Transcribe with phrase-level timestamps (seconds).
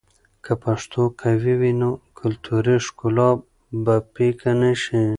[0.43, 1.89] که پښتو قوي وي، نو
[2.19, 3.29] کلتوري ښکلا
[3.83, 5.01] به پیکه نه شي.